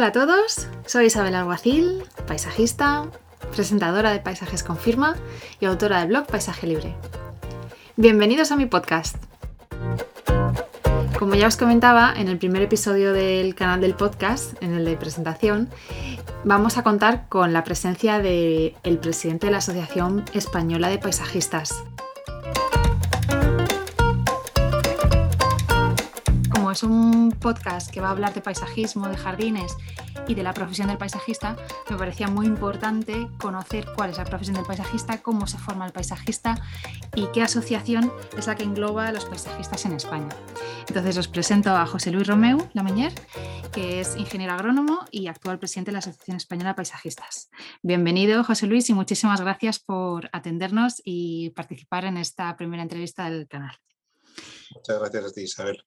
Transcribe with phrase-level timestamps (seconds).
[0.00, 3.04] Hola a todos, soy Isabel Alguacil, paisajista,
[3.54, 5.14] presentadora de Paisajes con Firma
[5.60, 6.96] y autora del blog Paisaje Libre.
[7.96, 9.16] Bienvenidos a mi podcast.
[11.18, 14.96] Como ya os comentaba en el primer episodio del canal del podcast, en el de
[14.96, 15.68] presentación,
[16.44, 21.84] vamos a contar con la presencia del presidente de la Asociación Española de Paisajistas,
[26.70, 29.76] es un podcast que va a hablar de paisajismo, de jardines
[30.28, 31.56] y de la profesión del paisajista,
[31.88, 35.92] me parecía muy importante conocer cuál es la profesión del paisajista, cómo se forma el
[35.92, 36.60] paisajista
[37.14, 40.28] y qué asociación es la que engloba a los paisajistas en España.
[40.88, 43.12] Entonces os presento a José Luis Romeu Lamañer,
[43.72, 47.50] que es ingeniero agrónomo y actual presidente de la Asociación Española de Paisajistas.
[47.82, 53.48] Bienvenido, José Luis, y muchísimas gracias por atendernos y participar en esta primera entrevista del
[53.48, 53.76] canal.
[54.74, 55.84] Muchas gracias a ti, Isabel.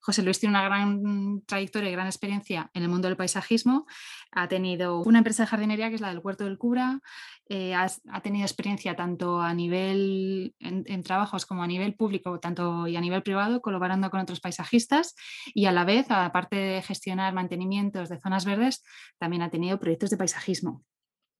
[0.00, 3.86] José Luis tiene una gran trayectoria y gran experiencia en el mundo del paisajismo.
[4.32, 7.00] Ha tenido una empresa de jardinería que es la del Huerto del Cura.
[7.48, 7.88] Eh, ha,
[8.22, 13.24] tenido experiencia tanto a nivel en, trabajos como a nivel público, tanto y a nivel
[13.24, 18.44] privado, colaborando con otros paisajistas y a la vez, aparte de gestionar mantenimientos de zonas
[18.44, 18.84] verdes,
[19.18, 20.84] también ha tenido proyectos de paisajismo.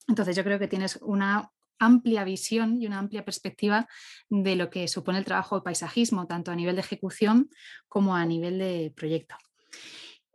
[0.08, 3.88] Entonces yo creo que tienes una amplia visión y una amplia perspectiva
[4.28, 7.50] de lo que supone el trabajo de paisajismo, tanto a nivel de ejecución
[7.88, 9.34] como a nivel de proyecto.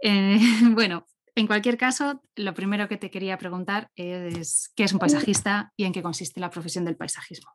[0.02, 0.38] Eh,
[0.72, 5.72] bueno, en cualquier caso, lo primero que te quería preguntar es qué es un paisajista
[5.76, 7.52] y en qué consiste la profesión del paisajismo.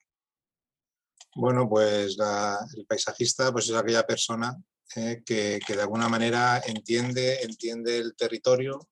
[1.34, 2.16] Bueno, pues
[2.76, 4.56] el paisajista pues es aquella persona
[4.96, 8.88] eh, que, que, de alguna manera entiende, entiende el territorio,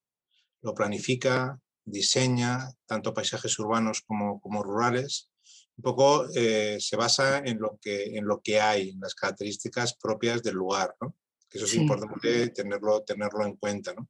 [0.63, 1.59] lo planifica,
[1.91, 5.31] diseña tanto paisajes urbanos como, como rurales.
[5.77, 9.95] Un poco eh, se basa en lo, que, en lo que hay, en las características
[9.95, 10.95] propias del lugar.
[11.01, 11.15] ¿no?
[11.51, 13.95] Eso es importante tenerlo, tenerlo en cuenta.
[13.95, 14.09] ¿no?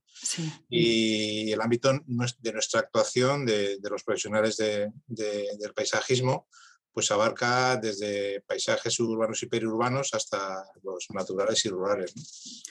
[0.68, 6.48] Y el ámbito de nuestra actuación, de, de los profesionales de, del paisajismo,
[6.92, 12.12] pues abarca desde paisajes urbanos y periurbanos hasta los naturales y rurales.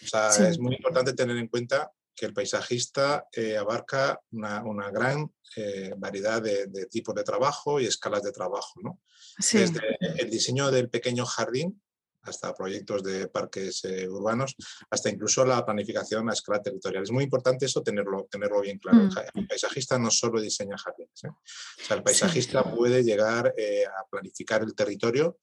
[0.04, 5.32] O sea, es muy importante tener en cuenta que el paisajista eh, abarca una, gran
[5.56, 8.82] eh, variedad de, tipos de trabajo y escalas de trabajo.
[8.82, 9.00] ¿no?
[9.38, 9.80] Desde
[10.18, 11.80] el diseño del pequeño jardín
[12.24, 14.56] hasta proyectos de parques eh, urbanos,
[14.90, 17.04] hasta incluso la planificación a escala territorial.
[17.04, 18.98] Es muy importante eso tenerlo, tenerlo bien claro.
[18.98, 19.12] Mm.
[19.36, 21.24] El paisajista no solo diseña jardines.
[21.24, 25.38] O sea, el paisajista puede llegar a planificar el territorio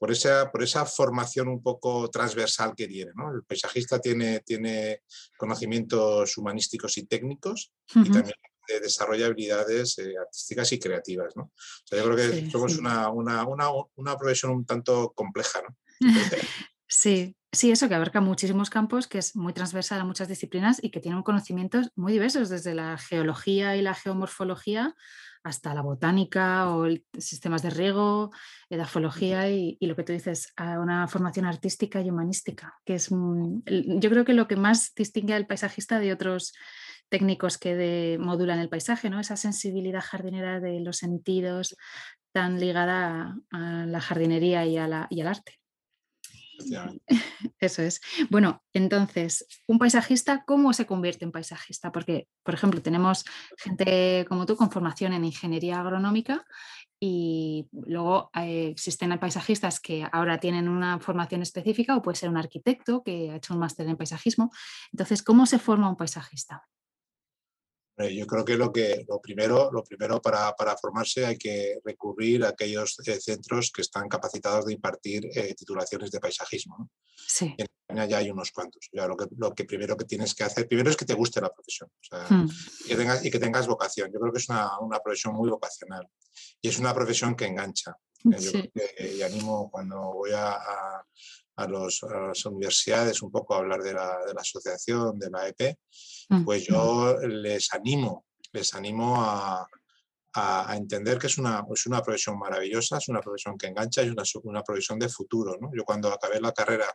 [0.00, 3.12] por esa, por esa formación un poco transversal que tiene.
[3.14, 3.34] ¿no?
[3.34, 5.02] El paisajista tiene, tiene
[5.36, 8.34] conocimientos humanísticos y técnicos y también
[8.80, 11.36] desarrolla habilidades eh, artísticas y creativas.
[11.36, 11.52] ¿no?
[11.90, 13.66] yo creo que somos Una, una, una,
[13.96, 15.60] una, profesión un tanto compleja.
[15.60, 15.76] ¿no?
[16.88, 20.90] sí, sí, eso que abarca muchísimos campos, que es muy transversal a muchas disciplinas y
[20.90, 24.94] que tiene conocimientos muy diversos, desde la geología y la geomorfología
[25.42, 26.86] hasta la botánica o
[27.18, 28.30] sistemas de riego,
[28.68, 33.08] edafología y, y, lo que tú dices, a una formación artística y humanística, que es,
[33.10, 36.52] yo creo que lo que más distingue al paisajista de otros
[37.08, 39.20] técnicos que modulan el paisaje, ¿no?
[39.20, 41.76] esa sensibilidad jardinera de los sentidos
[42.32, 45.59] tan ligada a, la jardinería y, a y al arte.
[47.60, 48.00] Eso es.
[48.30, 51.92] Bueno, entonces, un paisajista, ¿cómo se convierte en paisajista?
[51.92, 53.24] Porque, por ejemplo, tenemos
[53.58, 56.44] gente como tú con formación en ingeniería agronómica
[56.98, 62.36] y luego eh, existen paisajistas que ahora tienen una formación específica o puede ser un
[62.36, 64.50] arquitecto que ha hecho un máster en paisajismo.
[64.92, 66.66] Entonces, ¿cómo se forma un paisajista?
[68.08, 72.44] Yo creo que lo, que, lo primero, lo primero para, para formarse hay que recurrir
[72.44, 76.90] a aquellos eh, centros que están capacitados de impartir eh, titulaciones de paisajismo.
[77.14, 77.54] Sí.
[77.58, 78.88] En España ya hay unos cuantos.
[78.92, 81.40] Ya lo, que, lo que primero que tienes que hacer, primero es que te guste
[81.40, 82.46] la profesión hmm.
[82.84, 84.10] y, que tengas, y que tengas vocación.
[84.12, 86.06] Yo creo que es una, una profesión muy vocacional
[86.60, 87.96] y es una profesión que engancha.
[88.24, 91.04] Eh, yo creo que, y animo cuando voy a, a
[91.60, 95.30] a, los, a, las universidades un poco a hablar de la, de la asociación, de
[95.30, 95.78] la EP,
[96.28, 99.66] mm, pues yo les animo, les animo a,
[100.34, 104.06] a, entender que es una, es una profesión maravillosa, es una profesión que engancha y
[104.06, 105.56] es una, una profesión de futuro.
[105.60, 105.70] ¿no?
[105.74, 106.86] Yo cuando acabé la carrera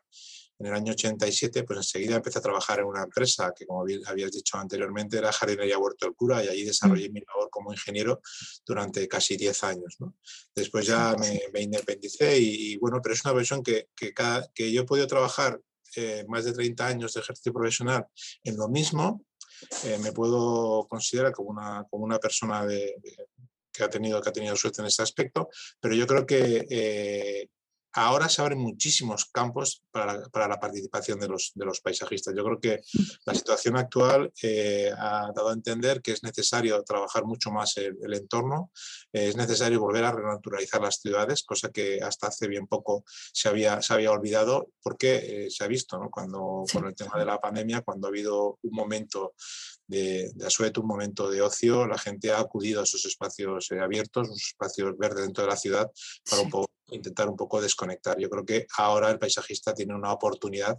[0.59, 4.31] en el año 87, pues enseguida empecé a trabajar en una empresa que, como habías
[4.31, 8.21] dicho anteriormente, era Jardinería Huerto del Cura y allí desarrollé mi labor como ingeniero
[8.65, 9.95] durante casi 10 años.
[9.99, 10.15] ¿no?
[10.55, 14.71] Después ya me, me independicé y, bueno, pero es una profesión que, que, cada, que
[14.71, 15.59] yo he podido trabajar
[15.97, 18.05] eh, más de 30 años de ejercicio profesional
[18.43, 19.25] en lo mismo
[19.85, 22.95] eh, me puedo considerar como una, como una persona de,
[23.71, 25.49] que, ha tenido, que ha tenido suerte en ese aspecto,
[25.79, 27.49] pero yo creo que eh,
[27.95, 32.33] ahora se abren muchísimos campos para la, participación de los, de los, paisajistas.
[32.35, 32.81] Yo creo que
[33.25, 38.13] la situación actual eh, ha dado a entender que es necesario trabajar mucho más el,
[38.13, 38.71] entorno,
[39.11, 43.81] es necesario volver a renaturalizar las ciudades, cosa que hasta hace bien poco se había,
[43.81, 46.09] se había olvidado, porque eh, se ha visto ¿no?
[46.09, 49.33] cuando, con el tema de la pandemia, cuando ha habido un momento
[49.87, 53.79] de, de asueto, un momento de ocio, la gente ha acudido a esos espacios eh,
[53.79, 55.91] abiertos, esos espacios verdes dentro de la ciudad,
[56.29, 58.17] para un poco, intentar un poco desconectar.
[58.19, 60.77] Yo creo que ahora el paisajista tiene una oportunidad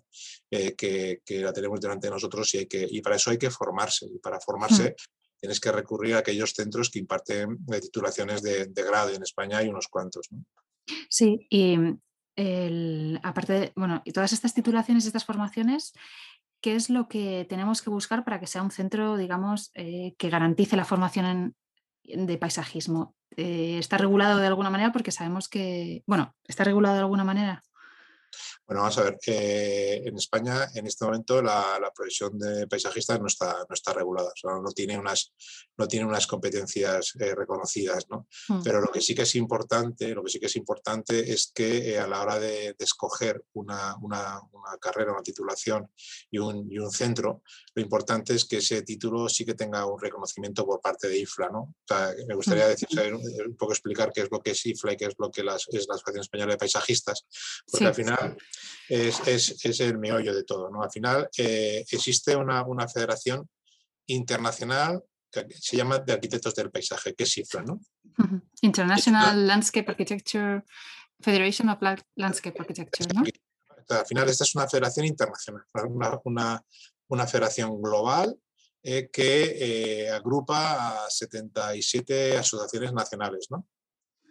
[0.51, 3.39] eh, que, que, la tenemos delante de nosotros y, hay que, y para eso hay
[3.39, 4.07] que formarse.
[4.07, 4.95] Y para formarse
[5.39, 9.23] tienes que recurrir a aquellos centros que imparten eh, titulaciones de, de, grado y en
[9.23, 10.27] España hay unos cuantos.
[10.31, 10.45] ¿no?
[11.09, 11.77] Sí, y
[12.37, 15.93] el, aparte, de, bueno, y todas estas titulaciones estas formaciones,
[16.61, 20.31] ¿qué es lo que tenemos que buscar para que sea un centro, digamos, eh, que
[20.31, 21.55] garantice la formación
[22.05, 23.15] en, de paisajismo?
[23.37, 24.93] Eh, ¿Está regulado de alguna manera?
[24.93, 27.63] Porque sabemos que, bueno, ¿está regulado de alguna manera?
[28.67, 33.17] Bueno, vamos a ver, eh, en España en este momento la, la, profesión de paisajista
[33.17, 35.33] no está, no está regulada, o sea, no, tiene unas,
[35.77, 38.27] no tiene unas competencias eh, reconocidas, ¿no?
[38.49, 38.63] Mm.
[38.65, 41.93] Pero lo que sí que es importante, lo que sí que es importante es que
[41.93, 45.89] eh, a la hora de, de escoger una, una, una, carrera, una titulación
[46.31, 47.43] y un, y un, centro,
[47.75, 51.51] lo importante es que ese título sí que tenga un reconocimiento por parte de IFLA,
[51.51, 51.61] ¿no?
[51.61, 52.69] O sea, me gustaría mm.
[52.69, 55.31] decir, un, un poco explicar qué es lo que es IFLA y qué es lo
[55.31, 57.27] que las, es la Asociación Española de Paisajistas,
[57.71, 57.89] porque sí.
[57.89, 58.16] al final
[58.89, 60.71] es, es, es, el meollo de todo.
[60.71, 60.83] ¿no?
[60.83, 63.49] Al final eh, existe una, una, federación
[64.07, 67.63] internacional que se llama de arquitectos del paisaje, que es CIFRA.
[67.63, 67.81] ¿no?
[68.63, 70.63] International Landscape Architecture
[71.21, 71.79] Federation of
[72.15, 73.09] Landscape Architecture.
[73.15, 73.25] ¿no?
[73.89, 76.63] Al final esta es una federación internacional, una, una,
[77.09, 78.37] una federación global
[78.83, 83.47] eh, que eh, agrupa a 77 asociaciones nacionales.
[83.51, 83.67] ¿no?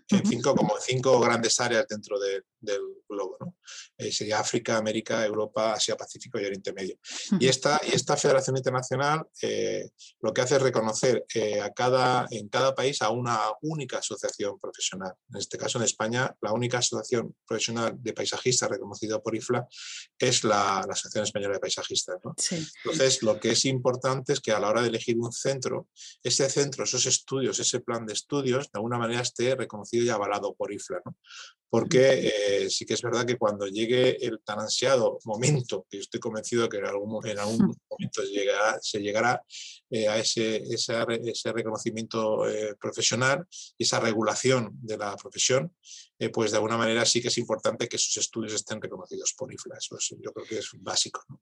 [0.09, 3.37] en cinco, como cinco grandes áreas dentro de, del globo.
[3.39, 3.55] ¿no?
[3.97, 6.97] Eh, sería África, América, Europa, Asia, Pacífico y Oriente Medio.
[7.39, 9.89] Y esta, y esta Federación Internacional eh,
[10.21, 14.59] lo que hace es reconocer eh, a cada, en cada país a una única asociación
[14.59, 15.13] profesional.
[15.29, 19.67] En este caso, en España, la única asociación profesional de paisajistas reconocida por IFLA
[20.19, 22.17] es la, la Asociación Española de Paisajistas.
[22.23, 22.33] ¿no?
[22.37, 22.65] Sí.
[22.83, 25.89] Entonces, lo que es importante es que a la hora de elegir un centro,
[26.23, 30.55] ese centro, esos estudios, ese plan de estudios, de alguna manera esté reconocido y avalado
[30.55, 31.15] por IFLA, ¿no?
[31.75, 32.31] Porque
[32.63, 36.69] eh, sí que es verdad que cuando llegue el tan ansiado momento, que estoy convencido
[36.69, 37.57] que en algún, en algún
[37.89, 39.43] momento llegará, se llegará
[39.89, 40.93] eh, a ese, ese,
[41.25, 43.45] ese reconocimiento eh, profesional
[43.77, 45.75] y esa regulación de la profesión,
[46.31, 49.75] pues de alguna manera sí que es importante que esos estudios estén reconocidos por IFLA.
[49.77, 51.25] Eso es, yo creo que es básico.
[51.27, 51.41] ¿no?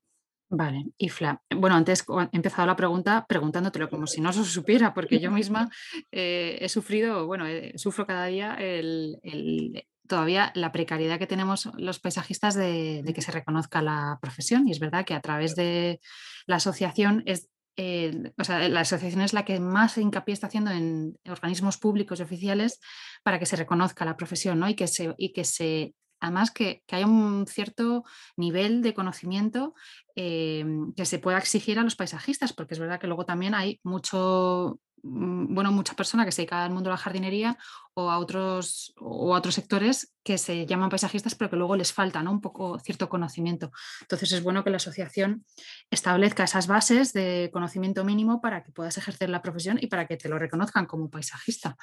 [0.50, 1.42] Vale, Ifla.
[1.56, 5.70] Bueno, antes he empezado la pregunta preguntándotelo como si no se supiera, porque yo misma
[6.12, 11.70] eh, he sufrido, bueno, eh, sufro cada día el, el, todavía la precariedad que tenemos
[11.76, 14.68] los paisajistas de, de, que se reconozca la profesión.
[14.68, 16.00] Y es verdad que a través de
[16.46, 17.48] la asociación es.
[17.76, 22.20] Eh, o sea, la asociación es la que más hincapié está haciendo en organismos públicos
[22.20, 22.78] y oficiales
[23.24, 24.68] para que se reconozca la profesión ¿no?
[24.68, 25.92] y, que se, y que se
[26.24, 28.04] además que, que haya un cierto
[28.36, 29.74] nivel de conocimiento
[30.16, 30.64] eh,
[30.96, 34.80] que se pueda exigir a los paisajistas, porque es verdad que luego también hay mucho,
[35.06, 37.58] bueno, mucha persona que se dedica al mundo de la jardinería
[37.92, 41.92] o a otros, o a otros sectores que se llaman paisajistas, pero que luego les
[41.92, 42.32] falta ¿no?
[42.32, 43.70] un poco cierto conocimiento.
[44.00, 45.44] Entonces es bueno que la asociación
[45.90, 50.16] establezca esas bases de conocimiento mínimo para que puedas ejercer la profesión y para que
[50.16, 51.76] te lo reconozcan como paisajista.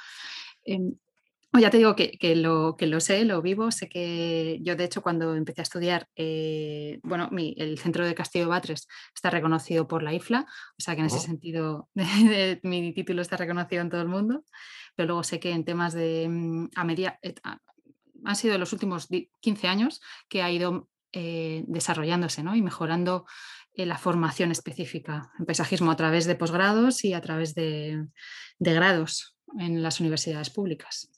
[0.66, 0.80] Eh,
[1.60, 4.86] ya te digo que, que, lo, que lo sé, lo vivo, sé que yo de
[4.86, 9.30] hecho cuando empecé a estudiar, eh, bueno, mi, el centro de Castillo de Batres está
[9.30, 13.36] reconocido por la IFLA, o sea que en ese sentido de, de, mi título está
[13.36, 14.46] reconocido en todo el mundo,
[14.96, 17.20] pero luego sé que en temas de mm, a media,
[18.24, 19.08] han sido los últimos
[19.42, 22.56] 15 años que ha ido eh, desarrollándose ¿no?
[22.56, 23.26] y mejorando
[23.74, 28.08] eh, la formación específica en paisajismo a través de posgrados y a través de,
[28.60, 31.10] de grados en las universidades públicas.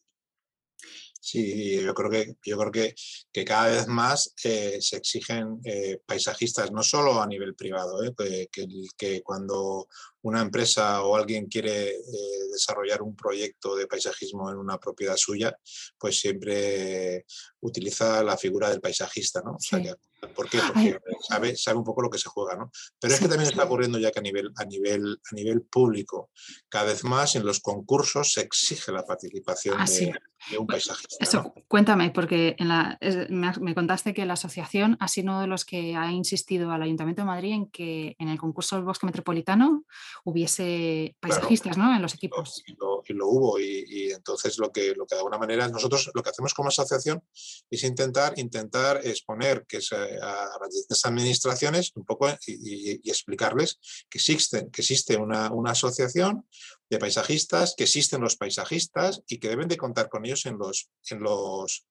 [1.26, 2.96] Sí, yo creo que, yo creo que,
[3.32, 8.50] que cada vez más eh, se exigen eh, paisajistas, no solo a nivel privado, eh,
[8.52, 9.88] que, que, cuando
[10.24, 15.56] una empresa o alguien quiere eh, desarrollar un proyecto de paisajismo en una propiedad suya,
[15.98, 17.26] pues siempre
[17.60, 19.56] utiliza la figura del paisajista, ¿no?
[19.56, 19.94] O sea, que,
[20.28, 20.60] ¿Por qué?
[20.66, 22.72] Porque sabe, sabe, un poco lo que se juega, ¿no?
[23.00, 26.30] Pero es que también está ocurriendo ya que a nivel, a, nivel, a nivel público,
[26.70, 30.14] cada vez más en los concursos se exige la participación ah, de,
[30.52, 31.18] de, un paisajista.
[31.20, 31.54] Eso, ¿no?
[31.68, 32.98] cuéntame, porque en la,
[33.30, 36.82] me, me, contaste que la asociación ha sido uno de los que ha insistido al
[36.82, 39.84] Ayuntamiento de Madrid en que en el concurso del bosque metropolitano
[40.24, 41.90] hubiese paisajistas claro.
[41.90, 41.96] ¿no?
[41.96, 42.64] en los equipos.
[42.78, 43.60] Lo, y lo hubo.
[43.60, 47.24] Y, entonces lo que, lo que de alguna manera nosotros lo que hacemos como asociación
[47.70, 50.50] es intentar, intentar exponer que a,
[50.90, 53.80] las administraciones un poco y, explicarles
[54.10, 56.48] que existe, que existe una, una, asociación
[56.90, 60.90] de paisajistas, que existen los paisajistas y que deben de contar con ellos en los,
[61.10, 61.86] en los,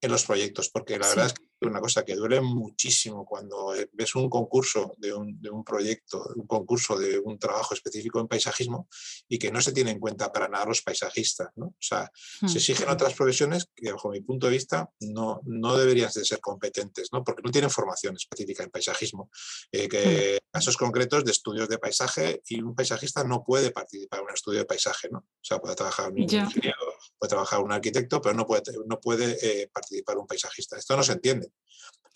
[0.00, 3.88] en los proyectos, porque la verdad es que una cosa que duele muchísimo cuando eh,
[3.92, 8.28] ves un concurso de un, de un, proyecto, un concurso de un trabajo específico en
[8.28, 8.88] paisajismo
[9.28, 11.48] y que no se tiene en cuenta para nada los paisajistas.
[11.56, 11.66] ¿no?
[11.66, 12.56] O sea, se mm.
[12.56, 17.08] exigen otras profesiones que, bajo mi punto de vista, no, no deberían de ser competentes,
[17.12, 17.24] ¿no?
[17.24, 19.30] porque no tienen formación específica en paisajismo.
[19.70, 20.52] Eh, que mm.
[20.52, 24.60] casos concretos de estudios de paisaje y un paisajista no puede participar en un estudio
[24.60, 25.08] de paisaje.
[25.10, 25.18] ¿no?
[25.18, 26.76] O sea, puede trabajar un ingeniero,
[27.22, 30.76] puede trabajar un arquitecto, pero no puede, no puede eh, participar un paisajista.
[30.76, 31.52] Esto no se entiende.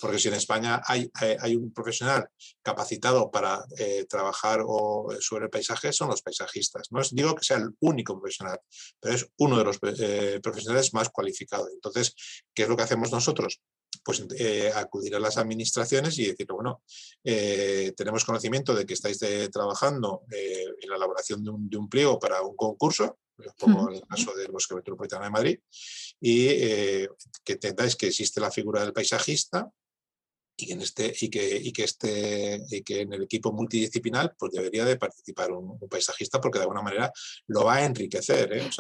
[0.01, 2.29] Porque si en España hay, eh, hay un profesional
[2.61, 6.91] capacitado para eh, trabajar o, sobre el paisaje, son los paisajistas.
[6.91, 8.59] No digo que sea el único profesional,
[8.99, 11.69] pero es uno de los profesionales más cualificados.
[11.73, 12.13] Entonces,
[12.53, 13.61] ¿qué es lo que hacemos nosotros?
[14.05, 14.25] Pues
[14.75, 16.83] acudir a las administraciones y decir, bueno,
[17.23, 19.19] tenemos conocimiento de que estáis
[19.53, 23.19] trabajando en la elaboración de un, de un, pliego para un concurso,
[23.59, 25.59] como el caso del Bosque Metropolitano de Madrid,
[26.21, 27.09] y eh,
[27.45, 29.71] que entendáis que existe la figura del paisajista
[30.57, 34.35] y que en este y que y que este y que en el equipo multidisciplinar
[34.39, 37.13] pues debería de participar un, paisajista porque de alguna manera
[37.49, 38.71] lo va a enriquecer ¿eh?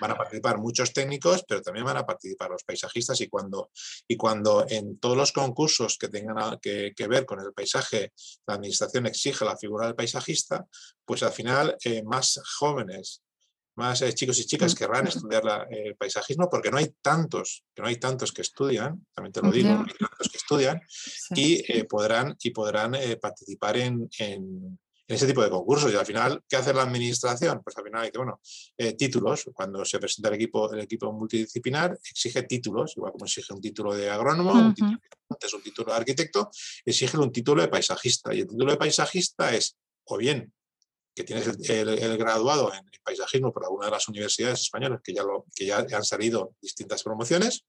[0.00, 3.70] Van a participar muchos técnicos pero también van a participar los paisajistas y cuando
[4.08, 8.12] y cuando en todos los concursos que tengan que, que ver con el paisaje
[8.46, 10.66] la administración exige la figura del paisajista
[11.04, 13.22] pues al final eh, más jóvenes
[13.76, 17.88] más eh, chicos y chicas querrán estudiar el paisajismo porque no hay tantos, que no
[17.88, 20.80] hay tantos que estudian, también te lo digo, no hay tantos que estudian
[21.30, 25.92] y eh, podrán, y podrán participar en, en, ese tipo de concursos.
[25.92, 27.60] Y al final, ¿qué hace la administración?
[27.62, 28.40] Pues al final hay que, bueno,
[28.96, 29.50] títulos.
[29.52, 33.94] Cuando se presenta el equipo, el equipo multidisciplinar, exige títulos, igual como exige un título
[33.94, 36.50] de agrónomo, un título, un título de arquitecto,
[36.84, 38.34] exige un título de paisajista.
[38.34, 40.52] Y el título de paisajista es o bien
[41.14, 45.44] que tienes el, graduado en, paisajismo por alguna de las universidades españolas que ya, lo,
[45.54, 47.66] que ya han salido distintas promociones,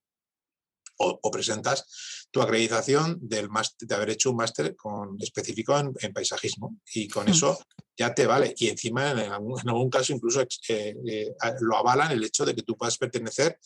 [0.98, 3.48] o, presentas tu acreditación del
[3.80, 7.58] de haber hecho un máster con, específico en, paisajismo y con eso
[7.96, 8.54] ya te vale.
[8.58, 12.76] Y encima, en algún, caso, incluso eh, eh, lo avalan el hecho de que tú
[12.76, 13.58] puedas pertenecer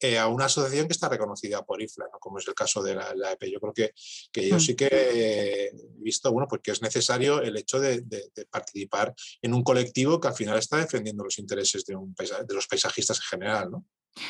[0.00, 3.32] eh, a una asociación que está reconocida por IFLA, como es el caso de la,
[3.32, 3.44] EP.
[3.44, 3.92] Yo creo que,
[4.32, 4.60] que yo mm.
[4.60, 8.04] sí que he visto, bueno, porque es necesario el hecho de,
[8.50, 12.66] participar en un colectivo que al final está defendiendo los intereses de, un de los
[12.66, 13.86] paisajistas en general, ¿no?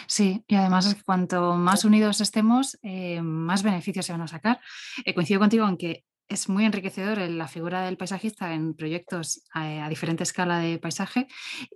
[0.06, 4.28] Sí, y además es que cuanto más unidos estemos, eh, más beneficios se van a
[4.28, 4.60] sacar.
[5.04, 9.88] Eh, coincido contigo en que es muy enriquecedor la figura del paisajista en proyectos a,
[9.88, 11.26] diferente escala de paisaje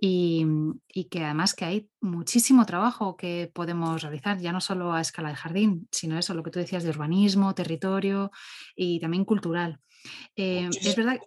[0.01, 0.45] y,
[1.11, 5.35] que además que hay muchísimo trabajo que podemos realizar, ya no solo a escala de
[5.35, 8.31] jardín, sino eso, lo que tú decías de urbanismo, territorio
[8.75, 9.79] y también cultural.
[10.35, 11.19] Eh, es verdad.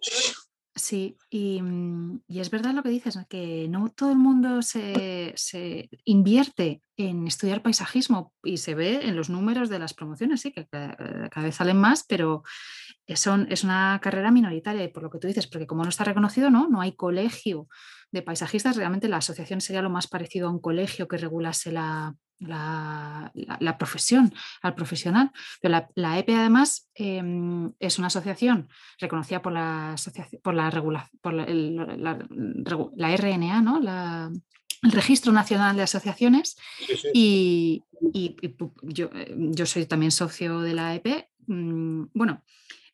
[0.73, 5.35] Sí, mm, y, es verdad lo que dices, que no todo el mundo se,
[6.05, 10.67] invierte en estudiar paisajismo y se ve en los números de las promociones, sí, que
[10.67, 12.43] cada, vez salen más, pero
[13.05, 16.49] es una carrera minoritaria y por lo que tú dices, porque como no está reconocido,
[16.49, 16.69] ¿no?
[16.69, 17.67] no hay colegio
[18.11, 22.15] de paisajistas, realmente la asociación sería lo más parecido a un colegio que regulase la,
[22.41, 25.31] la, profesión, al profesional.
[25.61, 28.69] Pero la, EPE además em, es una asociación
[28.99, 29.95] reconocida por la,
[30.43, 33.79] por la, por la, RNA, ¿no?
[34.83, 36.57] el Registro Nacional de Asociaciones
[37.13, 37.83] Y,
[38.81, 41.29] yo, yo, soy también socio de la EP.
[41.45, 42.43] Mm, bueno,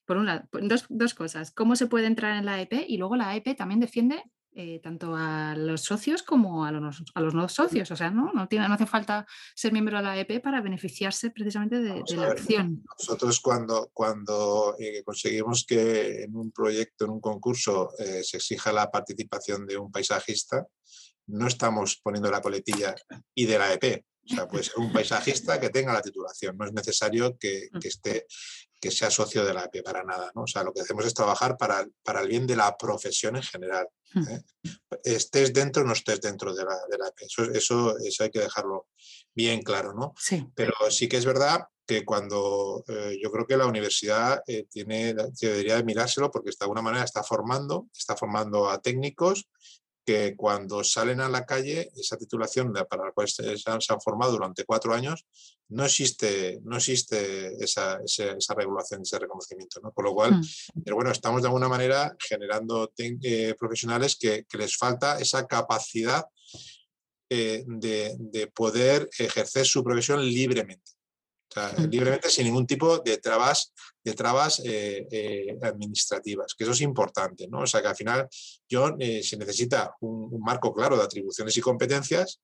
[0.05, 1.51] por un lado, dos, dos, cosas.
[1.51, 2.85] ¿Cómo se puede entrar en la EP?
[2.87, 4.21] Y luego la EP también defiende
[4.59, 7.91] eh, tanto a los socios como a los, a los no socios.
[7.91, 8.31] O sea, ¿no?
[8.33, 12.29] No, tiene, no hace falta ser miembro de la EP para beneficiarse precisamente de, la
[12.29, 12.83] acción.
[12.97, 18.71] Nosotros cuando, cuando eh, conseguimos que en un proyecto, en un concurso, eh, se exija
[18.71, 20.65] la participación de un paisajista,
[21.27, 22.95] no estamos poniendo la coletilla
[23.35, 24.03] y de la EP.
[24.29, 26.57] O sea, puede ser un paisajista que tenga la titulación.
[26.57, 27.79] No es necesario que, mm.
[27.79, 28.27] que esté
[28.79, 30.31] que sea socio de la EP para nada.
[30.35, 30.43] ¿no?
[30.43, 33.43] O sea, lo que hacemos es trabajar para, para el bien de la profesión en
[33.43, 33.87] general.
[34.13, 34.27] Hmm.
[34.29, 34.43] ¿eh?
[35.03, 37.21] Estés dentro o no estés dentro de la, de la EP.
[37.21, 38.87] Eso, eso, hay que dejarlo
[39.33, 39.93] bien claro.
[39.93, 40.13] ¿no?
[40.17, 40.45] Sí.
[40.55, 45.15] Pero sí que es verdad que cuando eh, yo creo que la universidad eh, tiene,
[45.39, 49.47] debería de mirárselo porque de alguna manera está formando, está formando a técnicos
[50.07, 54.63] que cuando salen a la calle, esa titulación para la cual se, han formado durante
[54.63, 55.25] cuatro años,
[55.67, 59.81] no existe, no existe esa, esa, regulación, ese reconocimiento.
[59.81, 59.91] ¿no?
[59.91, 60.81] Por lo cual, mm.
[60.81, 66.23] pero bueno, estamos de alguna manera generando eh, profesionales que, que, les falta esa capacidad
[67.29, 70.89] eh, de, de, poder ejercer su profesión libremente.
[71.89, 73.73] libremente sin ningún tipo de trabas,
[74.07, 77.59] de trabas eh, eh, administrativas, que eso es importante, ¿no?
[77.59, 78.27] O sea que al final
[78.69, 82.39] yo, se necesita un, marco claro de atribuciones y competencias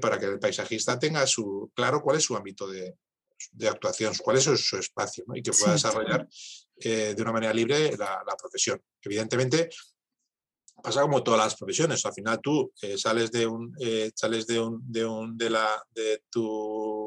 [0.00, 2.96] para que el paisajista tenga su, claro cuál es su ámbito de,
[3.52, 6.26] de actuación, cuál es su, espacio y que pueda desarrollar
[6.76, 8.82] de una manera libre la, la profesión.
[9.00, 9.68] Evidentemente,
[10.82, 12.04] pasa como todas las profesiones.
[12.04, 15.82] Al final tú eh, sales, de, un, eh, sales de, un, de, un, de, la,
[15.94, 16.46] de tu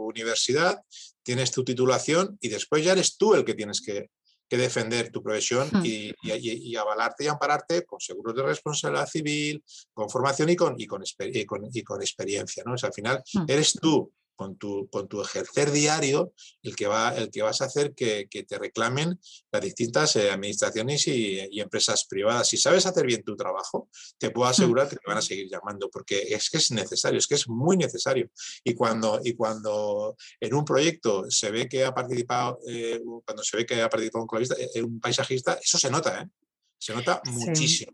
[0.09, 0.81] universidad,
[1.29, 4.09] tienes tu titulación y después ya eres tú el que tienes que,
[4.49, 5.85] que defender tu profesión hmm.
[5.85, 10.73] y, y, y, avalarte y ampararte con seguros de responsabilidad civil, con formación y con,
[10.75, 12.63] y con, y con, experiencia.
[12.65, 12.73] ¿no?
[12.73, 13.43] O sea, al final hmm.
[13.47, 16.31] eres tú con tu, con tu ejercer diario
[16.63, 19.19] el que, va, el que vas a hacer que, te reclamen
[19.51, 22.47] las distintas eh, administraciones y, empresas privadas.
[22.47, 24.51] Si sabes hacer bien tu trabajo, te puedo mm.
[24.51, 27.49] asegurar que te van a seguir llamando, porque es que es necesario, es que es
[27.49, 28.31] muy necesario.
[28.63, 33.57] Y cuando, y cuando en un proyecto se ve que ha participado, eh, cuando se
[33.57, 36.29] ve que ha participado un, eh, un paisajista, eso se nota, ¿eh?
[36.77, 37.91] se nota muchísimo.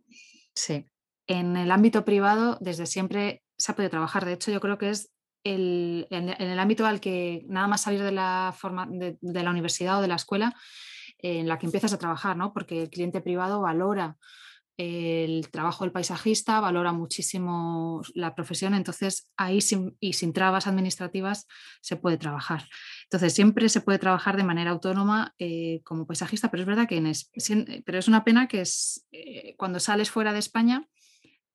[0.53, 0.85] sí.
[1.27, 4.25] En el ámbito privado, desde siempre se ha podido trabajar.
[4.25, 5.09] De hecho, yo creo que es
[5.45, 10.01] en, el ámbito al que nada más salir de la, forma, de, la universidad o
[10.01, 10.55] de la escuela,
[11.19, 12.51] en la que empiezas a trabajar, ¿no?
[12.51, 14.17] porque el cliente privado valora
[14.77, 19.59] el trabajo del paisajista, valora muchísimo la profesión, entonces ahí
[20.01, 21.47] y sin trabas administrativas
[21.81, 22.67] se puede trabajar.
[23.03, 27.01] Entonces siempre se puede trabajar de manera autónoma eh, como paisajista, pero es verdad que
[27.85, 30.85] pero es una pena que es, eh, cuando sales fuera de España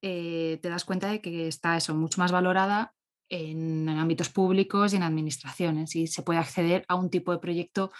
[0.00, 2.94] eh, te das cuenta de que está eso mucho más valorada
[3.30, 7.90] en, ámbitos públicos y en administraciones y se puede acceder a un tipo de proyecto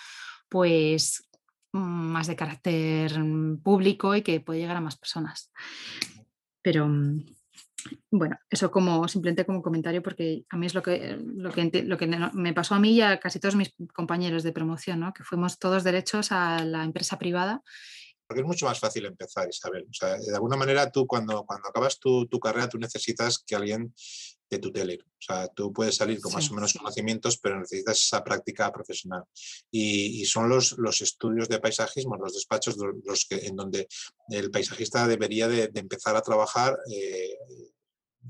[0.49, 1.27] pues
[1.73, 3.13] más de carácter
[3.63, 5.53] público y que puede llegar a más personas.
[6.63, 7.25] Pero mm,
[8.11, 11.97] bueno, eso como simplemente como comentario porque a mí es lo que, lo que, lo
[11.97, 15.13] que me pasó a mí y a casi todos mis compañeros de promoción, ¿no?
[15.15, 17.63] que fuimos todos derechos a la empresa privada
[18.27, 19.89] porque es mucho más fácil empezar, Isabel.
[20.01, 23.93] De alguna manera tú cuando, cuando acabas tu, tu, carrera tú necesitas que alguien
[24.51, 24.99] de tutele.
[25.03, 29.25] O sea, tú puedes salir con más o menos conocimientos, pero necesitas esa práctica profesional.
[29.71, 33.87] Y, son los, los estudios de paisajismo, los despachos los que, en donde
[34.29, 37.39] el paisajista debería de, empezar a trabajar eh,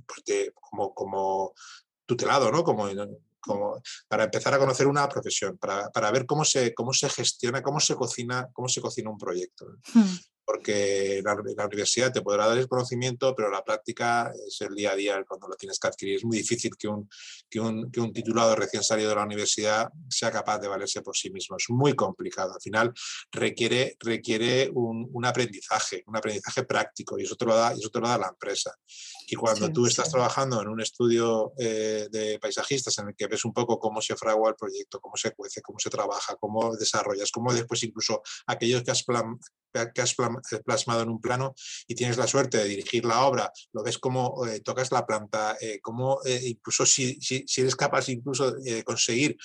[0.07, 1.55] pues como, como
[2.05, 2.63] tutelado, ¿no?
[2.63, 2.89] Como,
[3.41, 7.63] como, para empezar a conocer una profesión, para, para, ver cómo se, cómo se gestiona,
[7.63, 9.67] cómo se cocina, cómo se cocina un proyecto.
[9.95, 10.17] Hmm
[10.53, 14.97] porque la, universidad te podrá dar el conocimiento, pero la práctica es el día a
[14.97, 16.17] día cuando lo tienes que adquirir.
[16.17, 17.09] Es muy difícil que un,
[17.49, 21.17] que un, que un titulado recién salido de la universidad sea capaz de valerse por
[21.17, 21.57] sí mismo.
[21.57, 22.53] Es muy complicado.
[22.53, 22.93] Al final
[23.31, 28.01] requiere, requiere un, un aprendizaje, un aprendizaje práctico y eso te lo da, eso te
[28.01, 28.75] lo da la empresa.
[29.33, 33.45] Y cuando tú estás trabajando en un estudio eh, de paisajistas en el que ves
[33.45, 37.31] un poco cómo se fragua el proyecto, cómo se cuece, cómo se trabaja, cómo desarrollas,
[37.31, 39.05] cómo después incluso aquellos que has,
[39.95, 41.55] que has eh, plasmado en un plano
[41.87, 45.57] y tienes la suerte de dirigir la obra, lo ves como eh, tocas la planta,
[45.61, 49.37] eh, como incluso si, si, si, eres capaz incluso de conseguir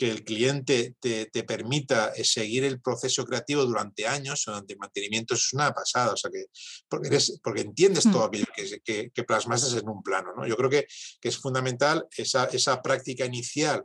[0.00, 5.52] que el cliente te, te, permita seguir el proceso creativo durante años, durante mantenimiento, es
[5.52, 6.46] una pasada, o sea que
[6.88, 8.24] porque, eres, porque entiendes todo mm.
[8.24, 10.32] aquello que, que, que plasmaste en un plano.
[10.34, 10.46] ¿no?
[10.46, 10.86] Yo creo que,
[11.20, 13.84] que es fundamental esa, esa práctica inicial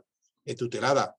[0.56, 1.14] tutelada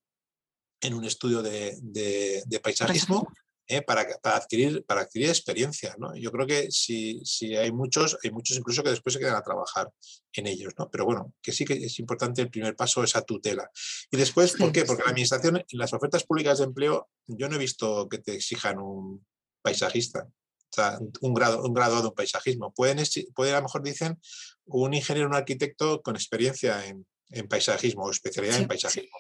[0.82, 3.28] en un estudio de, de, de paisajismo
[3.68, 3.82] ¿eh?
[3.82, 5.96] para, para, adquirir, para adquirir experiencia.
[5.98, 6.16] ¿no?
[6.16, 9.42] Yo creo que si, si, hay muchos, hay muchos incluso que después se quedan a
[9.42, 9.92] trabajar
[10.34, 10.90] en ellos, ¿no?
[10.90, 13.70] Pero bueno, que sí que es importante el primer paso, esa tutela.
[14.12, 14.86] Y después, ¿por qué?
[14.86, 18.36] Porque la administración, en las ofertas públicas de empleo, yo no he visto que te
[18.36, 19.26] exijan un
[19.62, 20.28] paisajista.
[20.70, 22.74] O sea, un grado, un grado de un paisajismo.
[22.74, 23.04] Pueden,
[23.34, 24.20] pueden, a lo mejor dicen,
[24.66, 29.18] un ingeniero, un arquitecto con experiencia en, en paisajismo o especialidad en paisajismo.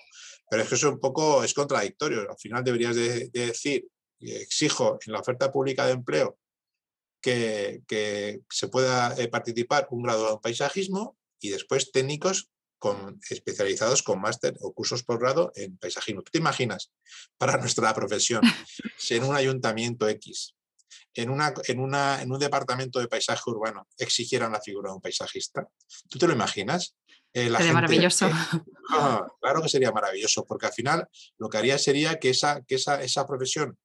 [0.49, 2.29] Pero es que eso un poco es contradictorio.
[2.29, 3.87] Al final deberías de decir
[4.19, 6.37] exijo en la oferta pública de empleo
[7.21, 12.49] que, se pueda eh, participar un graduado en paisajismo y después técnicos
[12.79, 16.21] con, especializados con máster o cursos posgrado en paisajismo.
[16.21, 16.91] ¿Tú te imaginas
[17.37, 18.41] para nuestra profesión
[18.97, 20.55] si en un ayuntamiento X,
[21.13, 25.01] en, una, en, una, en un departamento de paisaje urbano exigieran la figura de un
[25.01, 25.67] paisajista?
[26.09, 26.95] ¿Tú te lo imaginas?
[27.33, 28.29] Eh, sería maravilloso.
[28.89, 32.75] Ah, claro que sería maravilloso, porque al final lo que haría sería que esa, que
[32.75, 33.77] esa, esa profesión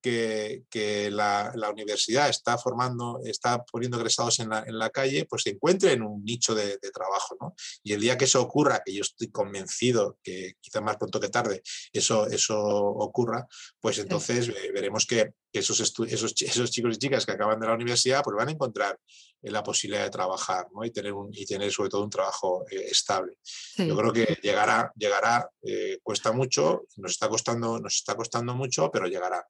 [0.00, 5.50] que, la, universidad está formando, está poniendo egresados en la, en la calle, pues se
[5.50, 7.36] encuentre en un nicho de, trabajo.
[7.40, 7.54] ¿no?
[7.82, 11.28] Y el día que eso ocurra, que yo estoy convencido que quizá más pronto que
[11.28, 13.46] tarde eso, eso ocurra,
[13.80, 18.22] pues entonces veremos que esos, esos, esos, chicos y chicas que acaban de la universidad
[18.22, 18.98] pues van a encontrar
[19.42, 20.84] la posibilidad de trabajar ¿no?
[20.84, 23.34] y, tener un, y tener sobre todo un trabajo eh, estable.
[23.76, 28.90] Yo creo que llegará, llegará eh, cuesta mucho, nos está, costando, nos está costando mucho,
[28.90, 29.44] pero llegará.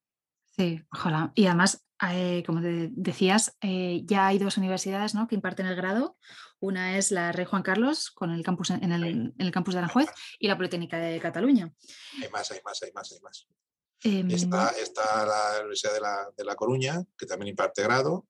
[0.61, 1.33] Sí, ojalá.
[1.35, 5.27] Y además, eh, como decías, eh, ya hay dos universidades ¿no?
[5.27, 6.19] que imparten el grado.
[6.59, 10.49] Una es la Rey Juan Carlos, con el campus en el, campus de Aranjuez, y
[10.49, 11.73] la Politécnica de Cataluña.
[12.21, 13.49] Hay más, hay más, hay más, hay más.
[14.03, 18.27] está, em, la Universidad de la, de la Coruña, que también imparte grado,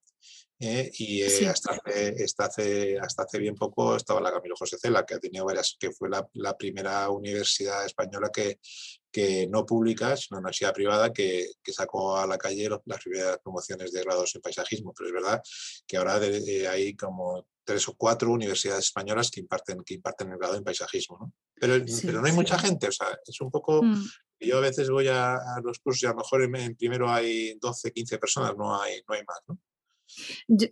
[0.61, 0.91] ¿eh?
[0.93, 1.71] y eh, hasta,
[2.45, 5.91] hace, hasta, hace, bien poco estaba la Camilo José Cela, que ha tenido varias, que
[5.91, 8.59] fue la, primera universidad española que,
[9.11, 13.39] que no pública, sino una universidad privada que, que, sacó a la calle las primeras
[13.39, 14.93] promociones de grados en paisajismo.
[14.95, 15.41] Pero es verdad
[15.87, 20.55] que ahora hay como tres o cuatro universidades españolas que imparten, que imparten el grado
[20.55, 21.17] en paisajismo.
[21.19, 21.33] ¿no?
[21.55, 23.81] Pero, pero no hay mucha gente, o sea, es un poco...
[23.83, 24.05] Mm.
[24.43, 27.91] Yo a veces voy a, los cursos y a lo mejor en, primero hay 12,
[27.91, 29.39] 15 personas, no hay, no hay más.
[29.47, 29.59] ¿no?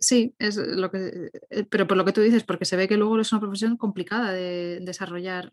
[0.00, 2.96] Sí, es lo que, eh, pero por lo que tú dices, porque se ve que
[2.96, 5.52] luego es una profesión complicada de desarrollar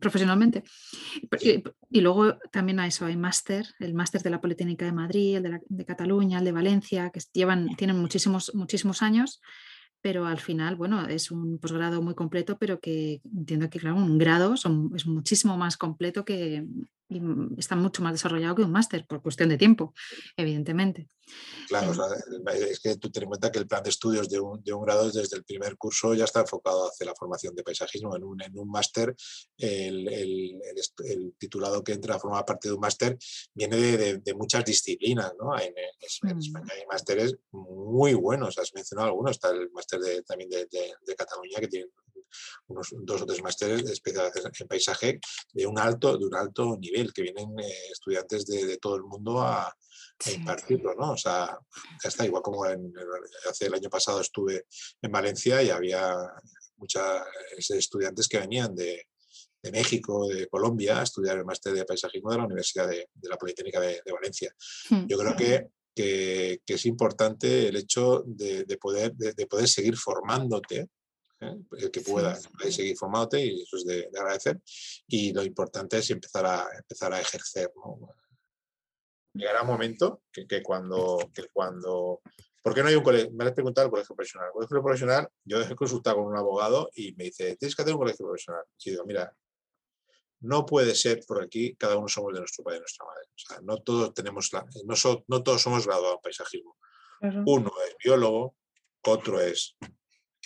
[0.00, 0.64] profesionalmente.
[1.90, 5.42] Y, luego también hay eso, hay máster, el máster de la Politécnica de Madrid, el
[5.42, 9.40] de, de, Cataluña, el de Valencia, que llevan, tienen muchísimos, muchísimos años,
[10.00, 14.18] pero al final, bueno, es un posgrado muy completo, pero que entiendo que, claro, un
[14.18, 16.64] grado son, es muchísimo más completo que,
[17.08, 17.20] y
[17.58, 19.94] está mucho más desarrollado que un máster por cuestión de tiempo,
[20.36, 21.08] evidentemente.
[21.68, 21.92] Claro,
[22.54, 24.84] es que tú ten en cuenta que el plan de estudios de un, de un,
[24.84, 28.14] grado desde el primer curso ya está enfocado hacia la formación de paisajismo.
[28.14, 29.14] En un, en un máster,
[29.58, 30.60] el, el,
[31.04, 33.18] el, titulado que entra a formar parte de un máster
[33.52, 35.32] viene de, de, muchas disciplinas.
[35.38, 35.58] ¿no?
[35.58, 40.66] En, en, España hay másteres muy buenos, has mencionado algunos, está el máster también de,
[40.66, 41.86] de, Cataluña que tiene
[42.68, 45.20] unos dos o tres másteres especializados en paisaje
[45.52, 49.40] de un alto, de un alto nivel, que vienen eh, estudiantes de, todo el mundo
[49.40, 49.74] a,
[50.32, 51.12] impartirlo, ¿no?
[51.12, 51.58] O sea,
[52.02, 54.64] ya está, igual como hace el año pasado estuve
[55.02, 56.16] en Valencia y había
[56.76, 57.02] muchos
[57.68, 59.06] estudiantes que venían de,
[59.72, 63.80] México, de Colombia, a estudiar el máster de paisajismo de la Universidad de, la Politécnica
[63.80, 64.54] de, Valencia.
[64.88, 65.06] Hmm.
[65.08, 70.88] Yo creo que, que, es importante el hecho de, poder, de, poder seguir formándote
[71.40, 71.56] ¿eh?
[71.78, 72.34] el que pueda
[72.70, 74.60] seguir formándote y eso es de, agradecer.
[75.06, 77.70] Y lo importante es empezar a, empezar a ejercer.
[79.32, 82.20] Llegará un momento que, que cuando, que cuando
[82.66, 83.30] ¿Por qué no hay un colegio?
[83.30, 84.48] Me has preguntado el colegio profesional.
[84.48, 87.94] El colegio profesional, yo he consultado con un abogado y me dice, tienes que hacer
[87.94, 88.64] un colegio profesional.
[88.84, 89.32] Y digo, mira,
[90.40, 93.22] no puede ser por aquí, cada uno somos de nuestro padre y nuestra madre.
[93.22, 96.76] O sea, no todos tenemos la, no, no todos somos graduados en paisajismo.
[97.46, 98.56] Uno es biólogo,
[99.04, 99.76] otro es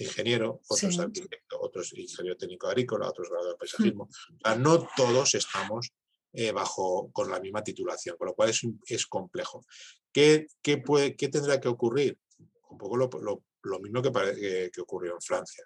[0.00, 4.04] ingeniero, otros arquitecto, otros ingeniero técnico agrícola, otros graduados de paisajismo.
[4.04, 5.92] O sea, no todos estamos
[6.32, 9.64] eh, bajo con la misma titulación, con lo cual es, es complejo.
[10.12, 12.18] ¿Qué, qué, puede, ¿Qué tendrá que ocurrir?
[12.70, 13.10] Un poco lo,
[13.62, 15.64] lo, mismo que, que, ocurrió en Francia.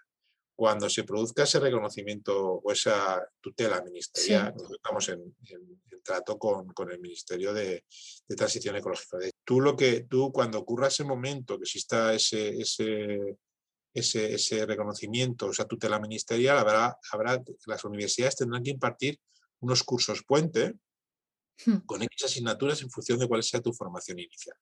[0.56, 6.90] Cuando se produzca ese reconocimiento o esa tutela ministerial, estamos en, en, trato con, con,
[6.90, 7.84] el Ministerio de,
[8.26, 9.18] de, Transición Ecológica.
[9.44, 13.36] Tú, lo que, tú cuando ocurra ese momento, que exista ese, ese
[13.94, 19.20] ese, ese reconocimiento, esa tutela ministerial, habrá, habrá, las universidades tendrán que impartir
[19.60, 20.74] unos cursos puente
[21.64, 21.86] hmm.
[21.86, 24.56] con X asignaturas en función de cuál sea tu formación inicial.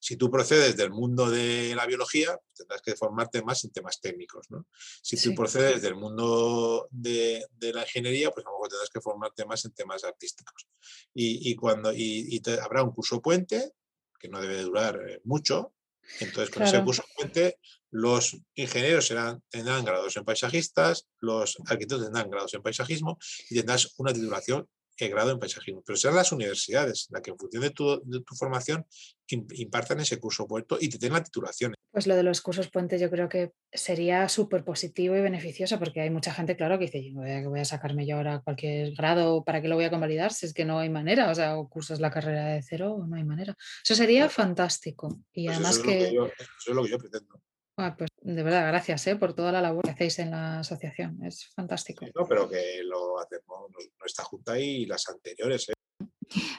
[0.00, 4.00] Si tú procedes del mundo de la biología, pues tendrás que formarte más en temas
[4.00, 4.50] técnicos.
[4.50, 4.66] ¿no?
[5.02, 9.00] Si tú procedes del mundo de, de, la ingeniería, pues a lo mejor tendrás que
[9.00, 10.68] formarte más en temas artísticos.
[11.12, 13.72] Y, y cuando, y, habrá un curso puente,
[14.18, 15.73] que no debe durar eh, mucho,
[16.20, 17.58] entonces, con ese curso puente,
[17.90, 23.18] los ingenieros serán, tendrán grados en paisajistas, los arquitectos tendrán grados en paisajismo
[23.50, 27.38] y tendrás una titulación el grado en paisajismo, pero serán las universidades las que en
[27.38, 28.86] función de tu, de tu formación
[29.26, 31.74] impartan ese curso puerto y te den la titulación.
[31.90, 36.00] Pues lo de los cursos puentes yo creo que sería súper positivo y beneficioso porque
[36.00, 39.44] hay mucha gente, claro, que dice, voy a, voy a sacarme yo ahora cualquier grado,
[39.44, 40.32] ¿para qué lo voy a convalidar?
[40.32, 43.06] Si es que no hay manera, o sea, o cursas la carrera de cero o
[43.06, 43.56] no hay manera.
[43.82, 45.20] Eso sería fantástico.
[45.32, 46.08] Y pues además que...
[46.08, 46.30] eso
[46.66, 47.40] es lo que yo pretendo.
[47.76, 49.16] Ah, pues de verdad, gracias ¿eh?
[49.16, 51.22] por toda la labor que hacéis en la asociación.
[51.24, 52.06] Es fantástico.
[52.14, 55.68] no, pero que lo hacemos nuestra junta y las anteriores.
[55.70, 55.74] ¿eh?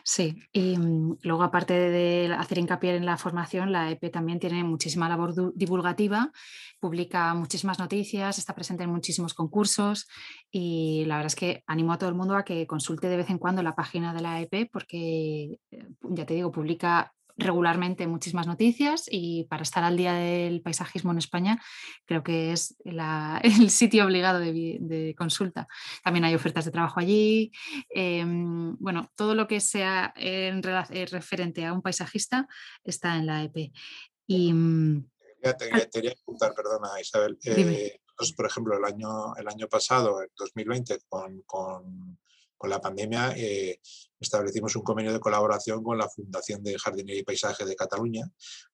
[0.03, 4.63] Sí, y mm, luego aparte de hacer hincapié en la formación, la EP también tiene
[4.63, 6.31] muchísima labor divulgativa,
[6.79, 10.07] publica muchísimas noticias, está presente en muchísimos concursos
[10.51, 13.29] y la verdad es que animo a todo el mundo a que consulte de vez
[13.29, 18.47] en cuando la página de la EP porque, eh, ya te digo, publica regularmente muchísimas
[18.47, 21.61] noticias y para estar al día del paisajismo en España
[22.05, 22.75] creo que es
[23.43, 25.67] el sitio obligado de, consulta.
[26.03, 27.51] También hay ofertas de trabajo allí.
[27.89, 32.47] Em, bueno, todo lo que sea en, eh, referente a un paisajista
[32.83, 33.71] está en la EP.
[34.27, 35.09] Y, mm,
[35.41, 37.37] te, quería preguntar, perdona Isabel.
[37.45, 37.99] Eh,
[38.35, 42.17] por ejemplo, el año, el año pasado, en 2020, con, con
[42.57, 43.79] con la pandemia eh,
[44.19, 48.29] establecimos un convenio de colaboración con la Fundación de Jardinería y Paisaje de Cataluña,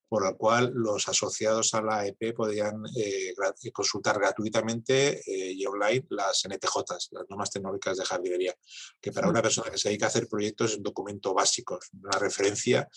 [0.08, 3.34] por el cual los asociados a la EP podían eh,
[3.74, 6.76] consultar gratuitamente eh, y online las NTJ,
[7.12, 8.56] las normas tecnológicas de jardinería,
[9.00, 12.20] que para una persona que se dedica a hacer proyectos es un documento básico, una
[12.20, 12.88] referencia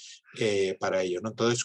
[0.78, 1.20] para ello.
[1.22, 1.30] ¿no?
[1.30, 1.64] Entonces,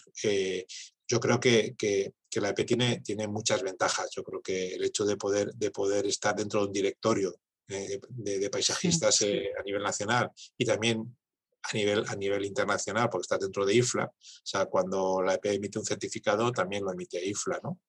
[1.08, 4.10] yo creo que, que, que, la EP tiene, tiene muchas ventajas.
[4.14, 7.34] Yo creo que el hecho de poder, de poder estar dentro de un directorio
[7.70, 11.16] de, paisajistas eh, a nivel nacional y también
[11.62, 14.06] a nivel, a nivel internacional, porque está dentro de IFLA.
[14.06, 17.80] O sea, cuando la EP emite un certificado, también lo emite IFLA, ¿no?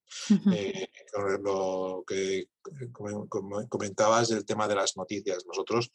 [0.54, 0.90] Eh,
[1.42, 2.48] lo que
[3.70, 5.46] comentabas del tema de las noticias.
[5.48, 5.90] Nosotros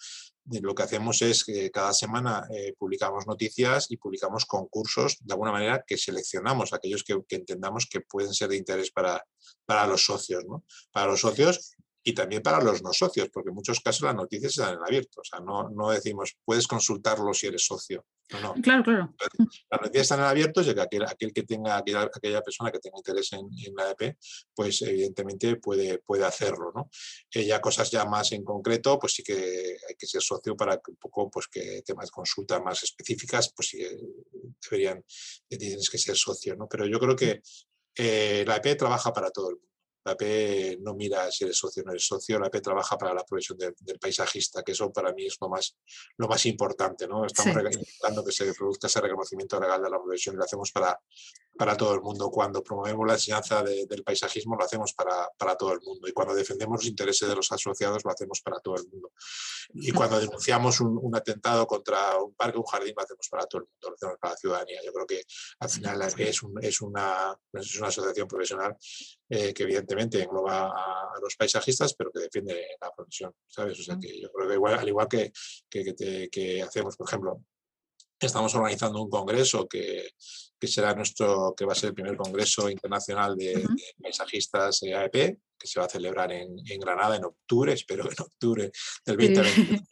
[0.53, 5.53] eh, lo que hacemos es que cada semana publicamos noticias y publicamos concursos, de alguna
[5.53, 9.23] manera, que seleccionamos aquellos que, que entendamos que pueden ser de interés para,
[9.67, 10.65] para los socios, ¿no?
[10.93, 11.77] Para los socios
[12.09, 15.23] y también para los no socios, porque en muchos casos las noticias están en abierto.
[15.23, 18.07] O sea, no, no decimos, puedes consultarlo si eres socio.
[18.41, 19.15] No, Claro, claro.
[19.69, 22.99] Las noticias están en abierto y que aquel, aquel que tenga, aquella, persona que tenga
[22.99, 24.17] interés en, la EP,
[24.55, 26.71] pues evidentemente puede, puede hacerlo.
[26.73, 26.89] ¿no?
[27.35, 30.77] Eh, ya cosas ya más en concreto, pues sí que hay que ser socio para
[30.77, 33.85] que un poco, pues que temas de consulta más específicas, pues sí
[34.71, 35.05] deberían,
[35.49, 36.55] tienes que ser socio.
[36.55, 36.69] ¿no?
[36.69, 37.43] Pero yo creo que
[37.97, 39.76] eh, la EP trabaja para todo el mundo.
[40.07, 43.13] La AP no mira si eres socio o no eres socio, la AP trabaja para
[43.13, 45.77] la profesión del paisajista, que eso para mí es lo más,
[46.17, 47.09] lo más importante.
[47.09, 47.27] ¿no?
[47.27, 50.97] Estamos intentando que se produzca ese reconocimiento legal de la profesión y lo hacemos para,
[51.59, 52.31] para todo el mundo.
[52.31, 56.07] Cuando promovemos la enseñanza del paisajismo, lo hacemos para, para, todo el mundo.
[56.07, 59.11] Y cuando defendemos los intereses de los asociados, lo hacemos para todo el mundo.
[59.75, 63.69] Y cuando denunciamos un, atentado contra un parque, un jardín, lo hacemos para todo el
[63.69, 64.81] mundo, lo hacemos para la ciudadanía.
[64.85, 65.23] Yo creo que
[65.59, 68.77] al final es, es, una, es una asociación profesional
[69.29, 73.81] eh, que evidentemente engloba a, los paisajistas, pero que defiende la profesión, ¿sabes?
[73.81, 75.33] O sea, que yo creo que igual, al igual que,
[75.69, 77.43] que, que, hacemos, por ejemplo,
[78.19, 80.11] estamos organizando un congreso que,
[80.59, 85.39] que, será nuestro, que va a ser el primer congreso internacional de, de paisajistas AEP,
[85.59, 88.71] que se va a celebrar en, en, Granada en octubre, espero en octubre
[89.05, 89.83] del 2020.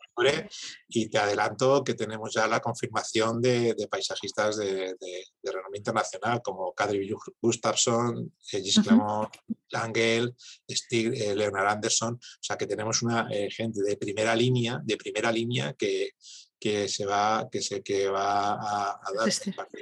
[0.89, 6.41] Y te adelanto que tenemos ya la confirmación de, de paisajistas de, de, renombre internacional
[6.41, 9.29] como Kadri Gustafsson, eh, Gis Clement,
[9.71, 10.37] Langel,
[10.71, 12.15] Stig, eh, Leonard Anderson.
[12.15, 16.11] O sea que tenemos una eh, gente de primera línea, de primera línea que,
[16.59, 19.31] que se va, que se, que va a, dar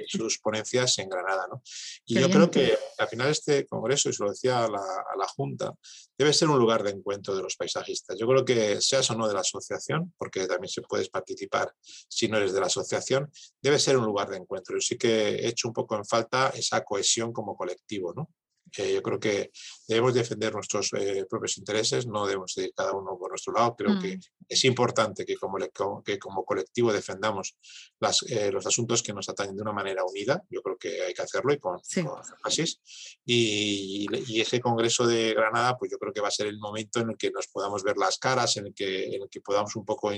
[0.07, 1.47] sus ponencias en Granada.
[1.49, 1.61] ¿no?
[2.05, 5.17] Y yo creo que al final este congreso, y se lo decía a la, a
[5.17, 5.73] la, Junta,
[6.17, 8.17] debe ser un lugar de encuentro de los paisajistas.
[8.19, 11.73] Yo creo que seas o no de la asociación, porque también se puedes participar
[12.07, 13.31] si no eres de la asociación,
[13.61, 14.75] debe ser un lugar de encuentro.
[14.75, 18.29] Yo sí que he hecho un poco en falta esa cohesión como colectivo, ¿no?
[18.75, 19.51] Yo creo que
[19.87, 23.75] debemos defender nuestros eh, propios intereses, no debemos ir cada uno por nuestro lado.
[23.75, 24.21] Creo que mm.
[24.49, 25.57] es importante que como,
[26.03, 27.55] que como colectivo defendamos
[27.99, 30.43] las, eh, los asuntos que nos atañen de una manera unida.
[30.49, 32.81] Yo creo que hay que hacerlo y con, énfasis.
[33.25, 36.99] Y, y, ese Congreso de Granada, pues yo creo que va a ser el momento
[36.99, 39.75] en el que nos podamos ver las caras, en el que, en el que podamos
[39.75, 40.11] un poco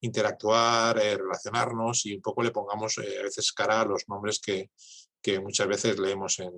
[0.00, 4.70] interactuar, eh, relacionarnos y un poco le pongamos a veces cara a los nombres que,
[5.20, 6.52] que muchas veces leemos en,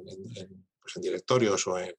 [0.93, 1.95] pues en directorios o en,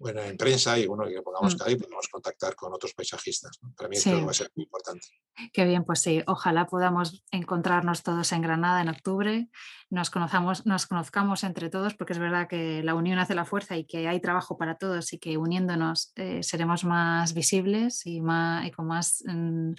[0.00, 1.62] bueno, en prensa y bueno, que pongamos mm.
[1.66, 3.60] ahí podemos contactar con otros paisajistas.
[3.76, 5.06] Para mí esto va a ser muy importante.
[5.52, 9.50] Qué bien, pues sí, ojalá podamos encontrarnos todos en Granada en octubre,
[9.90, 13.76] nos conozcamos, nos conozcamos entre todos, porque es verdad que la unión hace la fuerza
[13.76, 18.66] y que hay trabajo para todos y que uniéndonos eh, seremos más visibles y, más,
[18.66, 19.72] y con más mm,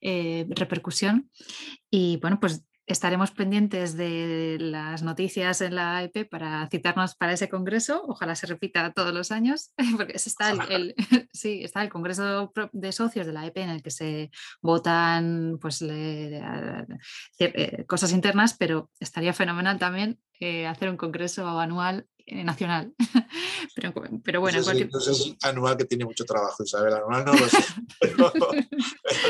[0.00, 1.30] eh, repercusión.
[1.88, 7.48] Y bueno, pues Estaremos pendientes de las noticias en la EP para citarnos para ese
[7.48, 8.02] congreso.
[8.08, 10.96] Ojalá se repita todos los años, porque está el,
[11.32, 15.82] sí, está el congreso de socios de la EP en el que se votan pues,
[15.82, 16.42] eh,
[17.86, 22.92] cosas internas, pero estaría fenomenal también eh, hacer un congreso anual nacional.
[23.74, 23.92] pero,
[24.24, 24.60] pero, bueno,
[25.42, 26.94] anual que tiene mucho trabajo, Isabel.
[26.94, 27.58] Anual no lo sé.
[28.00, 28.32] pero,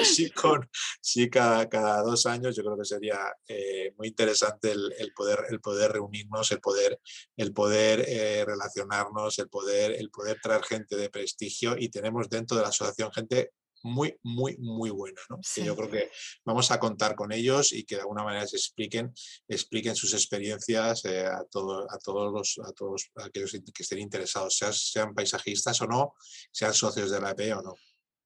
[0.05, 0.69] sí, con,
[1.01, 5.45] sí cada, cada, dos años yo creo que sería eh, muy interesante el, el, poder,
[5.51, 7.01] el poder reunirnos, el poder,
[7.37, 12.63] el poder relacionarnos, el poder, el poder traer gente de prestigio y tenemos dentro de
[12.63, 15.21] la asociación gente muy, muy, muy buena.
[15.29, 15.39] ¿no?
[15.55, 16.11] Que yo creo que
[16.45, 19.13] vamos a contar con ellos y que de alguna manera se expliquen,
[19.49, 24.57] expliquen sus experiencias eh, a, todo, a, todos los, a todos aquellos que estén interesados,
[24.57, 26.15] sean, sean paisajistas o no,
[26.53, 27.75] sean socios de la EP o no.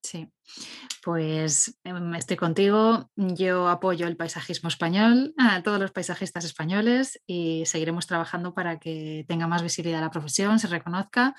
[0.05, 0.29] Sí,
[1.03, 3.11] pues em, estoy contigo.
[3.17, 9.25] Yo apoyo el paisajismo español, a todos los paisajistas españoles y seguiremos trabajando para que
[9.27, 11.35] tenga más visibilidad la profesión, se reconozca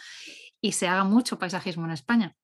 [0.61, 2.35] y se haga mucho paisajismo en España.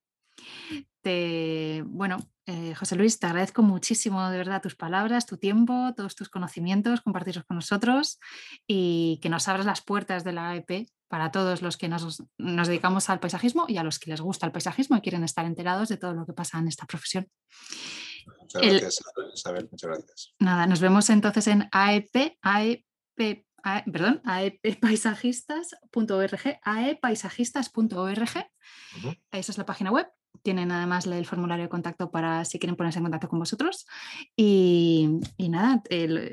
[1.01, 6.15] Te, bueno, eh, José Luis, te agradezco muchísimo de verdad tus palabras, tu tiempo, todos
[6.15, 8.19] tus conocimientos, compartirlos con nosotros
[8.67, 13.09] y que nos abras las puertas de la EP para todos los que nos, dedicamos
[13.09, 15.97] al paisajismo y a los que les gusta el paisajismo y quieren estar enterados de
[15.97, 17.27] todo lo que pasa en esta profesión.
[18.39, 19.01] Muchas gracias,
[19.33, 20.35] Isabel, muchas gracias.
[20.39, 23.45] Nada, nos vemos entonces en AEP, AEP
[23.85, 28.49] perdón, aepaisajistas.org, aepaisajistas.org.
[29.31, 30.07] Esa es la página web.
[30.43, 33.85] Tienen además el formulario de contacto para si quieren ponerse en contacto con vosotros.
[34.35, 35.81] Y, nada,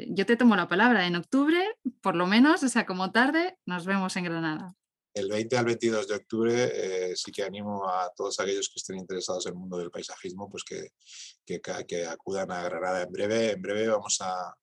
[0.09, 1.07] yo te tomo la palabra.
[1.07, 1.63] En octubre,
[2.01, 4.75] por lo menos, o sea, como tarde, nos vemos en Granada
[5.19, 8.97] el 20 al 22 de octubre eh, sí que animo a todos aquellos que estén
[8.99, 10.91] interesados en el mundo del paisajismo pues que,
[11.45, 13.53] que, acudan a Granada en breve.
[13.53, 14.55] En breve vamos a,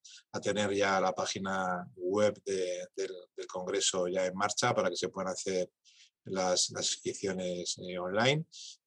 [0.41, 3.11] tener ya la página web del,
[3.47, 5.69] Congreso ya en marcha para que se puedan hacer
[6.25, 8.45] las, inscripciones eh, online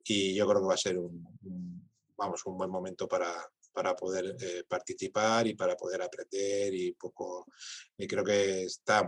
[0.08, 3.32] y yo creo que va a ser un, vamos, un buen momento para,
[3.72, 7.46] para poder eh, participar y para poder aprender y poco
[7.96, 9.06] y creo que está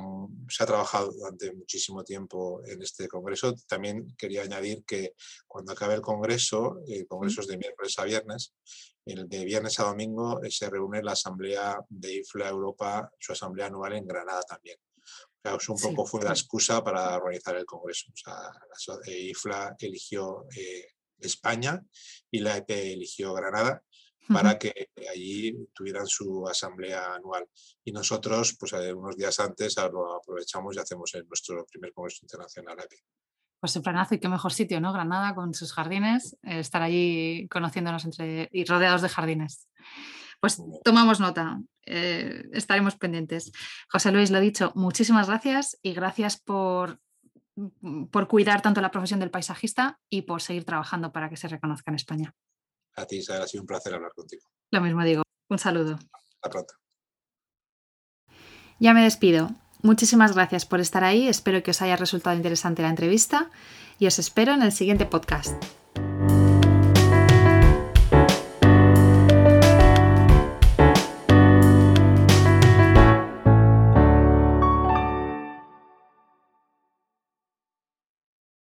[0.49, 3.55] se ha trabajado durante muchísimo tiempo en este congreso.
[3.67, 5.15] También quería añadir que
[5.49, 8.55] cuando acabe el congreso el congreso es de miércoles a viernes
[9.05, 13.67] el de viernes a domingo eh, se reúne la asamblea de IFLA Europa su asamblea
[13.67, 14.79] anual en Granada también
[15.42, 18.50] es un poco fue la excusa para organizar el congreso o sea,
[18.87, 20.87] la IFLA eligió eh,
[21.18, 21.83] España
[22.31, 23.83] y la EP eligió Granada
[24.33, 27.48] para que allí tuvieran su asamblea anual.
[27.85, 32.79] Y nosotros, pues eh, unos días antes, lo aprovechamos y hacemos nuestro primer Congreso Internacional
[32.79, 32.96] aquí.
[33.59, 34.92] Pues el planazo y qué mejor sitio, ¿no?
[34.92, 39.68] Granada con sus jardines, eh, estar allí conociéndonos entre y rodeados de jardines.
[40.40, 43.53] Pues tomamos nota, eh, estaremos pendientes.
[43.90, 46.98] José Luis, lo dicho, muchísimas gracias y gracias por,
[48.11, 51.90] por cuidar tanto la profesión del paisajista y por seguir trabajando para que se reconozca
[51.90, 52.35] en España.
[52.96, 54.42] A ti, Isabel, ha sido un placer hablar contigo.
[54.70, 55.22] Lo mismo digo.
[55.48, 55.98] Un saludo.
[56.12, 56.74] Hasta pronto.
[58.79, 59.50] Ya me despido.
[59.83, 61.29] Muchísimas gracias por estar ahí.
[61.29, 63.50] Espero que os haya resultado interesante la entrevista
[63.98, 65.55] y os espero en el siguiente podcast.